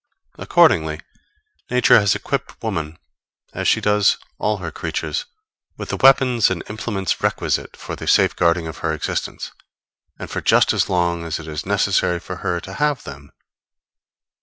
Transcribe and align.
Accordingly, 0.39 0.99
Nature 1.69 1.99
has 1.99 2.15
equipped 2.15 2.63
woman, 2.63 2.97
as 3.53 3.67
she 3.67 3.79
does 3.79 4.17
all 4.39 4.57
her 4.57 4.71
creatures, 4.71 5.25
with 5.77 5.89
the 5.89 5.95
weapons 5.97 6.49
and 6.49 6.63
implements 6.71 7.21
requisite 7.21 7.77
for 7.77 7.95
the 7.95 8.07
safeguarding 8.07 8.65
of 8.65 8.79
her 8.79 8.93
existence, 8.93 9.51
and 10.17 10.27
for 10.31 10.41
just 10.41 10.73
as 10.73 10.89
long 10.89 11.23
as 11.23 11.39
it 11.39 11.47
is 11.47 11.67
necessary 11.67 12.19
for 12.19 12.37
her 12.37 12.59
to 12.61 12.73
have 12.73 13.03
them. 13.03 13.31